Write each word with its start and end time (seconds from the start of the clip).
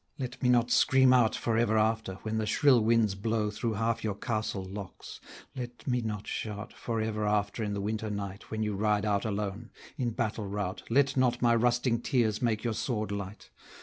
let 0.17 0.41
me 0.41 0.49
not 0.49 0.71
scream 0.71 1.13
out 1.13 1.35
For 1.35 1.59
ever 1.59 1.77
after, 1.77 2.15
when 2.23 2.39
the 2.39 2.47
shrill 2.47 2.81
winds 2.83 3.13
blow 3.13 3.51
Through 3.51 3.73
half 3.73 4.03
your 4.03 4.15
castle 4.15 4.63
locks! 4.63 5.19
let 5.55 5.85
me 5.85 6.01
not 6.01 6.25
shout 6.25 6.73
For 6.73 6.99
ever 6.99 7.27
after 7.27 7.63
in 7.63 7.75
the 7.75 7.81
winter 7.81 8.09
night 8.09 8.49
When 8.49 8.63
you 8.63 8.73
ride 8.75 9.05
out 9.05 9.25
alone! 9.25 9.69
in 9.99 10.09
battle 10.09 10.47
rout 10.47 10.81
Let 10.89 11.15
not 11.17 11.39
my 11.43 11.53
rusting 11.53 12.01
tears 12.01 12.41
make 12.41 12.63
your 12.63 12.73
sword 12.73 13.11
light! 13.11 13.51